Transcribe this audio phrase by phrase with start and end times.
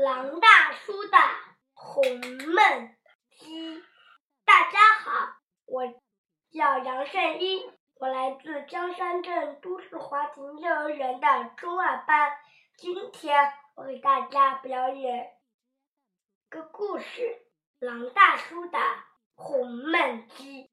[0.00, 1.18] 狼大叔的
[1.74, 2.96] 红焖
[3.32, 3.82] 鸡。
[4.46, 5.86] 大家好，我
[6.50, 12.32] 叫杨胜一，我来自江山镇都市华庭幼儿园的中二班。
[12.78, 15.32] 今天我给大家表演
[16.48, 17.42] 个故事：
[17.78, 18.78] 狼大叔的
[19.34, 20.70] 红焖鸡。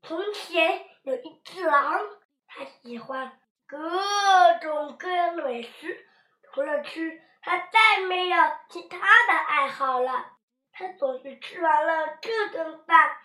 [0.00, 2.00] 从前有一只狼，
[2.46, 3.78] 它喜欢各
[4.62, 6.08] 种各样的美食，
[6.44, 7.27] 除了吃。
[7.48, 8.36] 他再没有
[8.68, 10.36] 其他的爱好了。
[10.70, 13.16] 他总是吃完了这顿饭，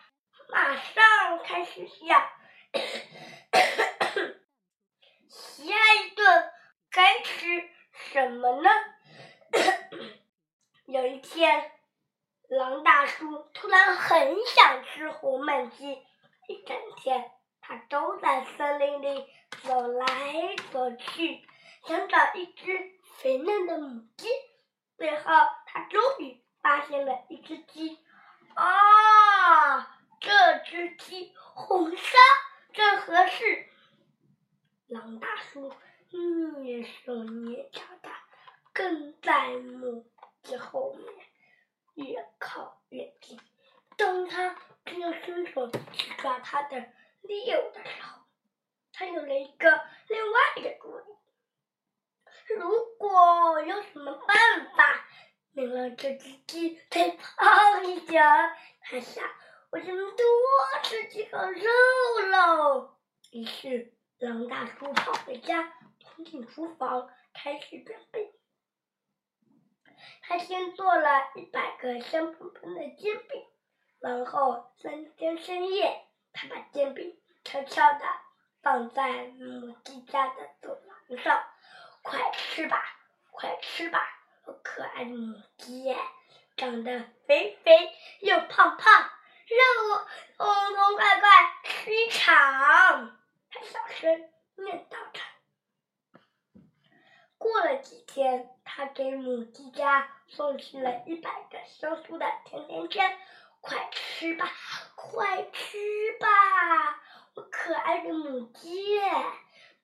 [0.50, 2.22] 马上开始想，
[5.28, 6.54] 下一顿
[6.90, 8.70] 该吃什么呢？
[10.86, 11.74] 有一天，
[12.48, 16.02] 狼大叔突然很想吃红焖鸡，
[16.48, 17.30] 一整天
[17.60, 19.28] 他都在森林里
[19.64, 20.08] 走来
[20.72, 21.46] 走去，
[21.86, 22.94] 想找一只。
[23.18, 24.28] 肥嫩的母鸡，
[24.98, 25.24] 最后
[25.66, 28.00] 他终于发现了一只鸡。
[28.54, 32.18] 啊，这只鸡红烧
[32.74, 33.68] 正合适。
[34.88, 35.74] 狼大叔
[36.12, 38.10] 蹑手蹑脚的
[38.74, 40.06] 跟在母
[40.44, 43.40] 鸡后面，越靠越近。
[43.96, 44.56] 当他
[44.86, 46.78] 正要伸手去抓它的
[47.22, 48.22] 猎物的时候，
[48.92, 49.70] 他有了一个
[50.10, 50.83] 另外的。
[53.64, 54.36] 果有什么办
[54.76, 55.06] 法
[55.54, 59.24] 能让这只鸡再胖一点儿，他想，
[59.72, 60.26] 我就能多
[60.84, 62.98] 吃几口肉喽。
[63.32, 68.34] 于是，狼大叔跑回家，冲进厨房，开始准备。
[70.24, 73.46] 他先做了一百个香喷喷的煎饼，
[74.00, 78.02] 然后三天深夜，他把煎饼悄悄地
[78.62, 81.42] 放在母鸡家的走廊上。
[82.02, 82.93] 快吃吧，
[83.44, 84.00] 快吃吧，
[84.46, 85.94] 我可爱的母鸡，
[86.56, 91.30] 长得肥肥又胖胖，让我痛痛快快
[91.66, 93.20] 吃一场。
[93.52, 95.20] 他小声念叨着。
[97.38, 103.20] 过了几天，他给母鸡家送去了一百个香酥的甜甜圈。
[103.60, 104.50] 快吃吧，
[104.96, 106.30] 快吃吧，
[107.36, 109.02] 我可爱的母鸡，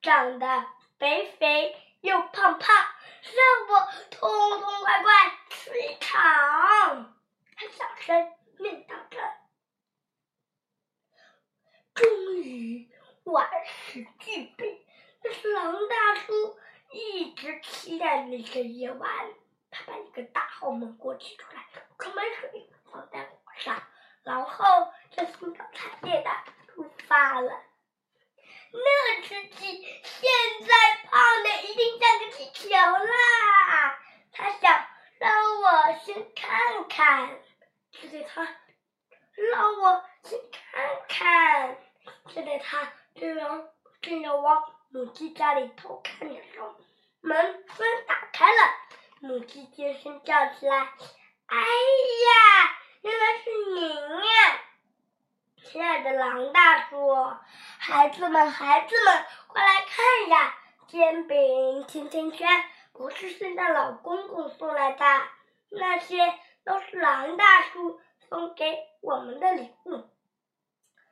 [0.01, 0.65] 长得
[0.97, 1.75] 肥肥。
[2.01, 2.75] 又胖胖，
[3.23, 5.11] 让我痛痛快快
[5.49, 6.19] 吃一场。
[7.55, 9.19] 他小声念叨着。
[11.93, 12.89] 终于
[13.25, 14.87] 万事俱备，
[15.21, 16.57] 这是狼大叔
[16.91, 19.09] 一直期待的一个夜晚。
[19.69, 21.67] 他把一个大号焖锅取出来，
[21.99, 23.83] 装满水，放在火上，
[24.23, 26.31] 然后就兴高采烈的
[26.67, 27.51] 出发了。
[28.71, 33.99] 那只鸡现在胖的已经像个气球啦！
[34.31, 34.87] 他想
[35.19, 37.39] 让我先看看，
[37.91, 38.43] 就在他
[39.33, 41.77] 让我先看看。
[42.27, 43.69] 就在他正要
[44.01, 46.75] 正要往母鸡家里偷看的时候，
[47.21, 48.73] 门突然打开了，
[49.21, 50.77] 母鸡尖声叫起来
[51.47, 54.61] ：“哎呀，原来是您呀！”
[55.71, 57.15] 亲爱的狼大叔，
[57.77, 60.57] 孩子们，孩子们，快来看呀！
[60.87, 65.05] 煎饼、甜甜圈不是圣诞老公公送来的，
[65.69, 66.17] 那些
[66.65, 70.09] 都是狼大叔送给我们的礼物。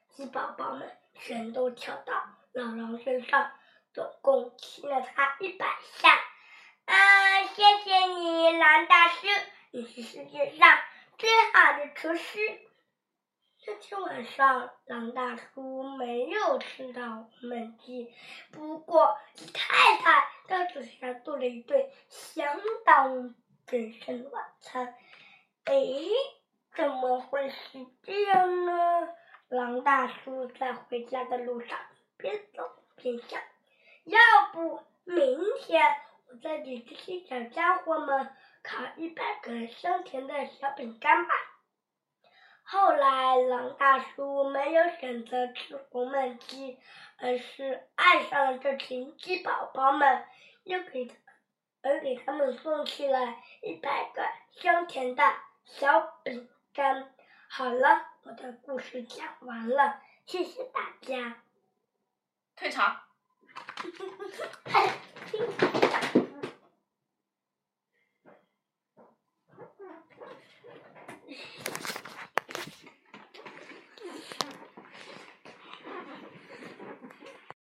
[0.10, 2.16] 鸡宝宝们全都跳到
[2.52, 3.52] 老狼身上，
[3.94, 5.68] 总共亲了他一百
[5.98, 6.10] 下。
[6.86, 9.28] 啊，谢谢你，狼大叔，
[9.70, 10.80] 你是世界上
[11.20, 12.67] 最好的厨师。
[13.68, 18.14] 这天晚上，狼大叔没有吃到焖鸡，
[18.50, 23.36] 不过鸡太太倒是给他做了一顿相当
[23.66, 24.96] 丰盛的晚餐。
[25.66, 25.76] 哎，
[26.78, 29.10] 怎么会是这样呢？
[29.50, 31.78] 狼大叔在回家的路上
[32.16, 32.64] 边走
[32.96, 33.42] 边想：
[34.06, 34.18] 要
[34.54, 35.84] 不明天
[36.30, 41.34] 我再给这些小家伙们烤一百个香甜的小饼干吧。
[42.70, 46.78] 后来狼大叔没有选择吃红焖鸡，
[47.18, 50.26] 而是爱上了这群鸡宝宝们，
[50.66, 51.16] 又给他，
[51.82, 54.22] 而给他们送去了一百个
[54.52, 55.24] 香甜的
[55.64, 57.14] 小饼干。
[57.48, 61.38] 好了，我的故事讲完了，谢谢大家。
[62.58, 63.00] 退场。